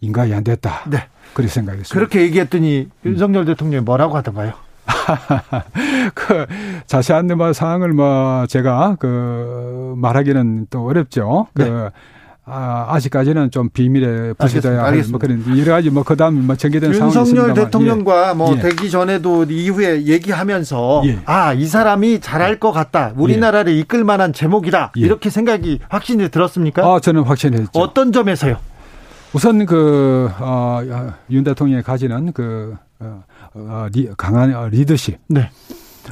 인가이 0.00 0.32
안 0.34 0.44
됐다. 0.44 0.84
네. 0.90 0.98
그렇게 1.34 1.50
생각했습니다. 1.50 1.94
그렇게 1.94 2.22
얘기했더니 2.22 2.88
윤석열 3.04 3.44
대통령이 3.44 3.84
뭐라고 3.84 4.16
하던가요? 4.16 4.52
그 6.14 6.46
자세한 6.86 7.28
뭐 7.36 7.52
사항을 7.52 7.92
뭐 7.92 8.46
제가 8.46 8.96
그 8.98 9.94
말하기는 9.96 10.66
또 10.70 10.84
어렵죠. 10.84 11.46
그 11.54 11.62
네. 11.62 11.70
그 11.70 11.90
아, 12.44 12.86
아직까지는 12.88 13.52
좀 13.52 13.68
비밀에 13.68 14.32
부시져야 14.32 14.82
할뭐 14.82 15.18
그런 15.20 15.58
여러 15.58 15.72
가지 15.72 15.90
뭐 15.90 16.02
그다음 16.02 16.44
뭐 16.46 16.56
전개된 16.56 16.92
상황이 16.92 17.16
윤석열 17.16 17.54
대통령과 17.54 18.30
예. 18.30 18.34
뭐 18.34 18.56
예. 18.56 18.60
되기 18.60 18.90
전에도 18.90 19.44
이후에 19.44 20.06
얘기하면서 20.06 21.02
예. 21.06 21.18
아이 21.24 21.66
사람이 21.66 22.20
잘할 22.20 22.58
것 22.58 22.72
같다 22.72 23.12
우리나라를 23.16 23.74
예. 23.74 23.78
이끌 23.78 24.02
만한 24.02 24.32
제목이다 24.32 24.92
예. 24.96 25.00
이렇게 25.00 25.30
생각이 25.30 25.78
확신이 25.88 26.28
들었습니까? 26.30 26.82
아 26.84 26.98
저는 26.98 27.22
확신했죠. 27.22 27.70
어떤 27.74 28.10
점에서요? 28.10 28.56
우선 29.34 29.64
그, 29.64 30.30
어, 30.38 30.80
윤 31.30 31.42
대통령이 31.42 31.82
가지는 31.82 32.32
그, 32.32 32.76
어, 33.00 33.24
어, 33.54 33.86
리, 33.90 34.10
강한 34.16 34.54
어, 34.54 34.68
리더십. 34.68 35.18
네. 35.28 35.50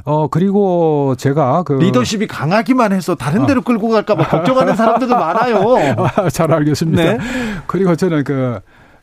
어, 0.04 0.28
그리고 0.28 1.14
제가 1.16 1.62
그. 1.64 1.74
리더십이 1.74 2.26
강하기만 2.26 2.92
해서 2.92 3.14
다른 3.14 3.46
데로 3.46 3.60
어. 3.60 3.64
끌고 3.64 3.88
갈까봐 3.88 4.28
걱정하는 4.28 4.76
사람들도 4.76 5.14
많아요. 5.14 5.96
아, 6.16 6.28
잘 6.30 6.52
알겠습니다. 6.52 7.02
네. 7.02 7.18
그리고 7.66 7.94
저는 7.96 8.24
그 8.24 8.60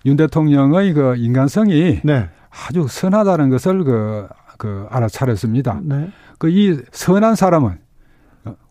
윤 0.07 0.15
대통령의 0.15 0.93
그 0.93 1.15
인간성이 1.17 1.99
네. 2.03 2.29
아주 2.49 2.87
선하다는 2.89 3.49
것을 3.49 3.83
그, 3.83 4.27
그 4.57 4.87
알아차렸습니다. 4.89 5.81
네. 5.83 6.11
그이 6.39 6.79
선한 6.91 7.35
사람은 7.35 7.79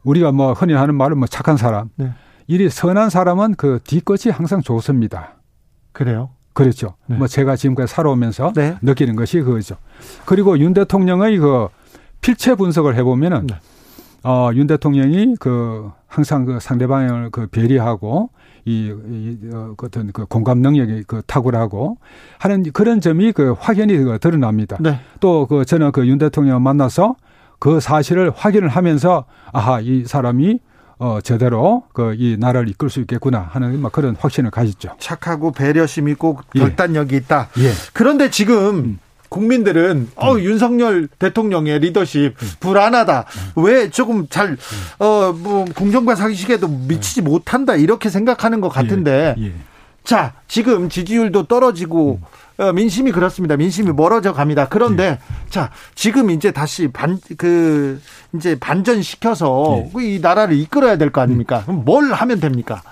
우리가 0.03 0.33
뭐 0.33 0.55
흔히 0.55 0.73
하는 0.73 0.95
말은 0.95 1.19
뭐 1.19 1.27
착한 1.27 1.59
사람. 1.59 1.91
네. 1.97 2.13
이 2.47 2.69
선한 2.69 3.11
사람은 3.11 3.57
그 3.57 3.81
뒤끝이 3.85 4.33
항상 4.33 4.63
좋습니다. 4.63 5.35
그래요? 5.93 6.31
그렇죠. 6.55 6.95
네. 7.07 7.17
뭐 7.17 7.27
제가 7.27 7.55
지금까지 7.57 7.93
살아오면서 7.93 8.53
네. 8.55 8.79
느끼는 8.81 9.15
것이 9.15 9.41
그거죠. 9.43 9.77
그리고 10.25 10.59
윤 10.59 10.73
대통령의 10.73 11.37
그 11.37 11.69
필체 12.21 12.55
분석을 12.55 12.97
해보면은 12.97 13.47
네. 13.47 13.57
어, 14.23 14.51
윤 14.55 14.67
대통령이 14.67 15.37
그 15.39 15.91
항상 16.09 16.45
그 16.45 16.59
상대방을 16.61 17.31
그 17.31 17.47
배려하고 17.47 18.31
이, 18.65 18.93
이 19.09 19.39
어, 19.55 19.75
어떤 19.81 20.11
그 20.13 20.27
공감 20.27 20.59
능력이 20.59 21.05
그 21.07 21.23
탁월하고 21.27 21.99
하는 22.39 22.65
그런 22.73 23.01
점이 23.01 23.31
그 23.33 23.55
확연히 23.59 23.97
그 23.99 24.19
드러납니다. 24.19 24.77
네. 24.81 24.99
또그 25.21 25.65
저는 25.65 25.93
그 25.93 26.05
윤 26.07 26.19
대통령 26.19 26.63
만나서 26.63 27.15
그 27.61 27.79
사실을 27.81 28.33
확인을 28.35 28.69
하면서 28.69 29.25
아하 29.53 29.81
이 29.81 30.05
사람이 30.05 30.59
어, 30.99 31.21
제대로 31.23 31.85
그 31.93 32.15
이 32.19 32.37
나라를 32.41 32.69
이끌 32.71 32.91
수 32.91 33.01
있겠구나 33.01 33.49
하는 33.53 33.81
막 33.81 33.93
그런 33.93 34.17
확신을 34.19 34.51
가졌죠. 34.51 34.95
착하고 34.99 35.53
배려심 35.53 36.09
있고 36.09 36.39
예. 36.57 36.61
결단력이 36.61 37.15
예. 37.15 37.19
있다. 37.19 37.49
예. 37.59 37.71
그런데 37.93 38.31
지금 38.31 38.57
음. 38.77 38.99
국민들은 39.29 40.11
어 40.17 40.35
음. 40.35 40.41
윤석열 40.41 41.09
대통령의 41.19 41.79
리더십 41.81 42.35
음. 42.41 42.49
불안하다. 42.61 43.25
음. 43.57 43.65
왜 43.65 43.91
조금 43.91 44.27
잘 44.29 44.57
어 44.99 45.33
뭐 45.33 45.65
공정과 45.75 46.15
상식에도 46.15 46.69
미치지 46.69 47.23
못한다 47.23 47.75
이렇게 47.77 48.09
생각하는 48.09 48.61
것 48.61 48.69
같은데. 48.69 49.35
예. 49.39 49.45
예. 49.47 49.53
자, 50.05 50.35
지금 50.47 50.89
지지율도 50.89 51.47
떨어지고 51.49 52.21
음. 52.23 52.63
어, 52.63 52.73
민심이 52.73 53.11
그렇습니다. 53.13 53.57
민심이 53.57 53.91
멀어져 53.93 54.33
갑니다. 54.33 54.67
그런데 54.71 55.11
네. 55.11 55.19
자 55.51 55.71
지금 55.95 56.31
이제 56.31 56.53
다시 56.53 56.89
반 56.89 57.19
그 57.37 58.01
이제 58.35 58.57
반전시켜서 58.59 59.85
네. 59.95 60.15
이 60.17 60.21
나라를 60.21 60.57
이끌어야 60.57 60.97
될 60.97 61.11
거 61.11 61.21
아닙니까? 61.21 61.63
그럼 61.67 61.85
뭘 61.85 62.13
하면 62.13 62.41
됩니까? 62.41 62.83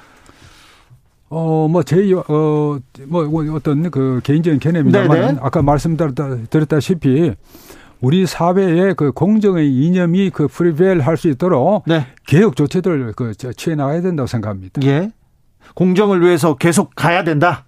어, 1.30 1.68
뭐, 1.68 1.82
제, 1.82 1.96
어, 2.12 2.78
뭐, 3.06 3.24
뭐 3.24 3.54
어떤 3.54 3.90
그 3.90 4.20
개인적인 4.22 4.90
네. 4.92 5.36
아까 5.40 5.62
말씀드렸다시피, 5.62 7.34
우리 8.00 8.26
사회의 8.26 8.94
그 8.94 9.12
공정의 9.12 9.72
이념이 9.72 10.30
그 10.30 10.46
프리벨 10.46 11.00
할 11.00 11.16
수 11.16 11.28
있도록 11.28 11.84
네. 11.86 12.06
개혁 12.26 12.54
조치들 12.54 13.14
그 13.16 13.32
취해 13.34 13.74
나가야 13.76 14.02
된다고 14.02 14.26
생각합니다. 14.26 14.82
예. 14.84 15.10
공정을 15.74 16.20
위해서 16.20 16.54
계속 16.56 16.94
가야 16.94 17.24
된다. 17.24 17.64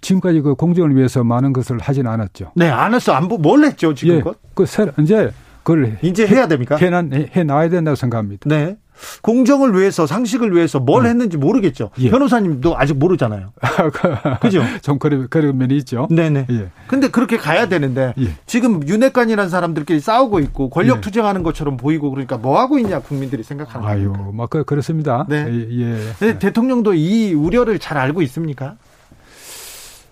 지금까지 0.00 0.40
그 0.40 0.54
공정을 0.56 0.96
위해서 0.96 1.22
많은 1.24 1.52
것을 1.52 1.78
하진 1.78 2.06
않았죠. 2.06 2.52
네, 2.56 2.68
안 2.68 2.94
했어. 2.94 3.12
안, 3.12 3.28
뭘 3.28 3.64
했죠, 3.64 3.94
지금껏? 3.94 4.30
예, 4.30 4.48
그, 4.54 4.66
새, 4.66 4.86
이제, 5.00 5.30
그걸. 5.62 5.98
이제 6.02 6.26
해야 6.26 6.48
됩니까? 6.48 6.76
해, 6.76 6.86
해, 6.86 7.30
해 7.34 7.44
나야 7.44 7.68
된다고 7.68 7.94
생각합니다. 7.94 8.48
네. 8.48 8.76
공정을 9.22 9.74
위해서 9.78 10.06
상식을 10.06 10.54
위해서 10.54 10.78
뭘 10.78 11.04
음. 11.04 11.10
했는지 11.10 11.36
모르겠죠. 11.36 11.90
예. 11.98 12.10
변호사님도 12.10 12.76
아직 12.78 12.96
모르잖아요. 12.96 13.52
그죠? 14.40 14.62
좀 14.82 14.98
그런, 14.98 15.28
그런 15.28 15.56
면이 15.58 15.76
있죠. 15.78 16.08
네네. 16.10 16.46
예. 16.50 16.70
근데 16.86 17.08
그렇게 17.08 17.36
가야 17.36 17.66
되는데 17.66 18.14
예. 18.18 18.28
지금 18.46 18.86
윤핵관이라는 18.86 19.50
사람들끼리 19.50 20.00
싸우고 20.00 20.40
있고 20.40 20.70
권력 20.70 20.98
예. 20.98 21.00
투쟁하는 21.00 21.42
것처럼 21.42 21.76
보이고 21.76 22.10
그러니까 22.10 22.36
뭐 22.36 22.58
하고 22.58 22.78
있냐 22.78 23.00
국민들이 23.00 23.42
생각하는 23.42 23.86
아유, 23.86 24.12
막 24.32 24.50
그, 24.50 24.64
그렇습니다. 24.64 25.26
네. 25.28 25.46
예. 25.48 26.12
예. 26.22 26.38
대통령도 26.38 26.94
이 26.94 27.34
우려를 27.34 27.78
잘 27.78 27.98
알고 27.98 28.22
있습니까? 28.22 28.76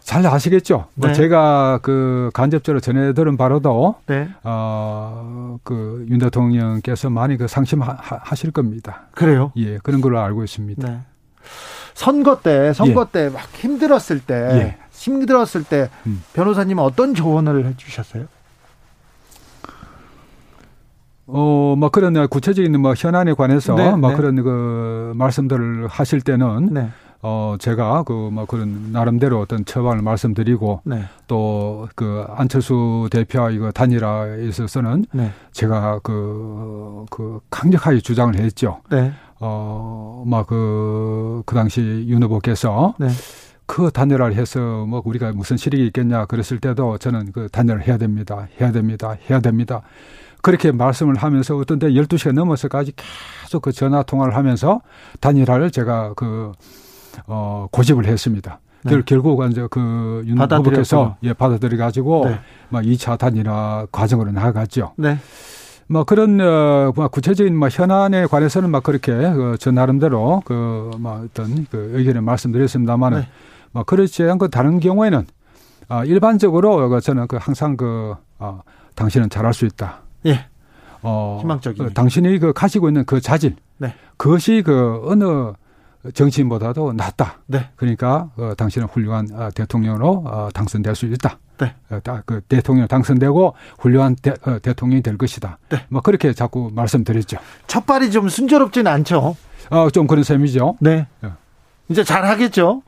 잘 0.04 0.24
아시겠죠. 0.26 0.76
뭐 0.76 0.86
네. 0.94 1.06
뭐 1.08 1.12
제가 1.14 1.78
그 1.80 2.30
간접적으로 2.34 2.78
전해 2.80 3.14
들은 3.14 3.38
바로도 3.38 3.96
네. 4.06 4.28
어그 4.42 6.06
윤 6.10 6.18
대통령께서 6.18 7.08
많이 7.08 7.38
그 7.38 7.48
상심하실 7.48 8.50
겁니다. 8.52 9.06
그래요? 9.12 9.50
예, 9.56 9.78
그런 9.78 10.02
걸로 10.02 10.20
알고 10.20 10.44
있습니다. 10.44 10.86
네. 10.86 10.98
선거 11.94 12.40
때 12.40 12.74
선거 12.74 13.08
예. 13.14 13.30
때막 13.30 13.42
힘들었을 13.54 14.20
때 14.20 14.34
예. 14.34 14.76
힘들었을 14.92 15.64
때 15.64 15.88
음. 16.06 16.22
변호사님은 16.34 16.82
어떤 16.82 17.14
조언을 17.14 17.64
해 17.66 17.74
주셨어요? 17.76 18.26
어, 21.26 21.74
뭐 21.78 21.88
그런 21.88 22.28
구체적인 22.28 22.78
뭐 22.78 22.92
현안에 22.94 23.32
관해서 23.32 23.74
네, 23.74 23.90
뭐 23.96 24.10
네. 24.10 24.16
그런 24.16 24.42
그 24.42 25.14
말씀들을 25.16 25.86
하실 25.88 26.20
때는 26.20 26.68
네. 26.72 26.90
어, 27.26 27.56
제가 27.58 28.02
그, 28.02 28.12
뭐 28.12 28.44
그런 28.44 28.92
나름대로 28.92 29.40
어떤 29.40 29.64
처방을 29.64 30.02
말씀드리고 30.02 30.82
네. 30.84 31.04
또그 31.26 32.26
안철수 32.28 33.08
대표와 33.10 33.50
이거 33.50 33.72
단일화에 33.72 34.44
있어서는 34.46 35.06
네. 35.10 35.32
제가 35.52 36.00
그, 36.02 37.06
그 37.08 37.40
강력하게 37.48 38.00
주장을 38.00 38.34
했죠. 38.36 38.82
네. 38.90 39.10
어, 39.40 40.22
막 40.26 40.46
그, 40.46 41.42
그 41.46 41.54
당시 41.54 42.04
윤 42.06 42.22
후보께서 42.24 42.94
네. 42.98 43.08
그 43.64 43.90
단일화를 43.90 44.36
해서 44.36 44.84
뭐 44.84 45.00
우리가 45.02 45.32
무슨 45.32 45.56
실익이 45.56 45.86
있겠냐 45.86 46.26
그랬을 46.26 46.60
때도 46.60 46.98
저는 46.98 47.32
그 47.32 47.48
단일화를 47.48 47.88
해야 47.88 47.96
됩니다. 47.96 48.48
해야 48.60 48.70
됩니다. 48.70 49.16
해야 49.30 49.40
됩니다. 49.40 49.80
그렇게 50.42 50.72
말씀을 50.72 51.16
하면서 51.16 51.56
어떤 51.56 51.78
때 51.78 51.88
12시가 51.88 52.32
넘어서까지 52.32 52.92
계속 53.42 53.62
그 53.62 53.72
전화 53.72 54.02
통화를 54.02 54.36
하면서 54.36 54.82
단일화를 55.20 55.70
제가 55.70 56.12
그 56.16 56.52
어, 57.26 57.66
고집을 57.70 58.06
했습니다. 58.06 58.60
네. 58.84 59.00
결국 59.06 59.42
이제 59.50 59.66
그윤 59.70 60.38
후보께서 60.38 61.16
예, 61.22 61.32
받아들여 61.32 61.78
가지고 61.78 62.26
네. 62.26 62.38
막 62.68 62.84
2차 62.84 63.18
단일화 63.18 63.86
과정으로 63.90 64.30
나아갔죠. 64.32 64.92
네. 64.96 65.18
뭐 65.86 66.04
그런 66.04 66.40
어, 66.40 66.92
뭐 66.94 67.08
구체적인 67.08 67.56
뭐 67.56 67.68
현안에 67.68 68.26
관해서는 68.26 68.70
막 68.70 68.82
그렇게 68.82 69.12
그저 69.12 69.70
나름대로 69.70 70.42
그뭐 70.44 71.24
어떤 71.24 71.66
그 71.70 71.92
의견을 71.94 72.20
말씀드렸습니다만은 72.22 73.20
네. 73.20 73.28
뭐 73.72 73.84
그렇지 73.84 74.22
않고 74.22 74.48
다른 74.48 74.80
경우에는 74.80 75.26
아 75.88 76.04
일반적으로 76.04 76.88
그 76.88 77.00
저는 77.00 77.26
그 77.26 77.36
항상 77.40 77.76
그 77.76 78.14
어, 78.38 78.62
당신은 78.94 79.30
잘할 79.30 79.52
수 79.54 79.66
있다. 79.66 80.00
예. 80.26 80.46
어, 81.02 81.38
희망적인. 81.42 81.86
그 81.86 81.92
당신이 81.92 82.38
그 82.38 82.52
가지고 82.52 82.88
있는 82.88 83.04
그 83.04 83.20
자질. 83.20 83.56
네. 83.78 83.94
그것이 84.16 84.62
그 84.64 85.02
어느 85.06 85.52
정치인보다도 86.12 86.92
낫다. 86.92 87.40
네. 87.46 87.70
그러니까 87.76 88.30
어, 88.36 88.52
당신은 88.56 88.88
훌륭한 88.88 89.28
어, 89.32 89.50
대통령으로 89.54 90.24
어, 90.26 90.48
당선될 90.52 90.94
수 90.94 91.06
있다. 91.06 91.38
네. 91.58 91.74
어, 91.90 92.00
그 92.26 92.40
대통령 92.42 92.86
당선되고 92.86 93.54
훌륭한 93.78 94.16
대, 94.16 94.34
어, 94.42 94.58
대통령이 94.58 95.02
될 95.02 95.16
것이다. 95.16 95.58
네. 95.70 95.86
뭐 95.88 96.02
그렇게 96.02 96.32
자꾸 96.32 96.70
말씀드렸죠. 96.72 97.38
첫 97.66 97.86
발이 97.86 98.10
좀 98.10 98.28
순조롭지는 98.28 98.90
않죠. 98.90 99.36
어, 99.70 99.90
좀 99.90 100.06
그런 100.06 100.24
셈이죠. 100.24 100.76
네. 100.80 101.06
어. 101.22 101.36
이제 101.88 102.04
잘 102.04 102.24
하겠죠. 102.24 102.82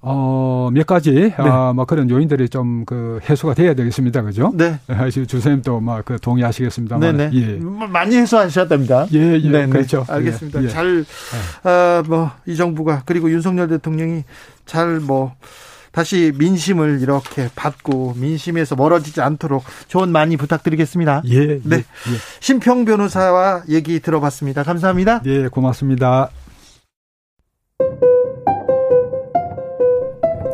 어, 0.00 0.70
몇 0.72 0.86
가지, 0.86 1.12
네. 1.12 1.34
아, 1.38 1.72
뭐 1.74 1.84
그런 1.84 2.08
요인들이 2.08 2.48
좀 2.48 2.84
그 2.86 3.20
해소가 3.28 3.54
돼야 3.54 3.74
되겠습니다. 3.74 4.22
그죠? 4.22 4.52
네. 4.54 4.78
주선생님도 5.12 5.80
막그 5.80 6.18
동의하시겠습니다만. 6.20 7.16
네네. 7.16 7.30
예. 7.34 7.46
뭐 7.56 7.86
많이 7.86 8.16
해소하셨답니다. 8.16 9.08
예, 9.12 9.34
예. 9.34 9.50
네네. 9.50 9.66
그렇죠. 9.68 10.06
알겠습니다. 10.08 10.62
예. 10.64 10.68
잘, 10.68 11.04
어, 11.64 12.02
뭐, 12.06 12.30
이 12.46 12.56
정부가, 12.56 13.02
그리고 13.04 13.30
윤석열 13.30 13.68
대통령이 13.68 14.24
잘 14.64 15.00
뭐, 15.00 15.34
다시 15.90 16.32
민심을 16.38 17.00
이렇게 17.02 17.48
받고 17.56 18.14
민심에서 18.16 18.76
멀어지지 18.76 19.20
않도록 19.20 19.64
조언 19.88 20.12
많이 20.12 20.36
부탁드리겠습니다. 20.36 21.22
예. 21.26 21.46
네. 21.46 21.60
예, 21.72 21.76
예. 21.76 21.82
심평 22.40 22.84
변호사와 22.84 23.64
얘기 23.68 23.98
들어봤습니다. 24.00 24.62
감사합니다. 24.62 25.22
예, 25.26 25.48
고맙습니다. 25.48 26.30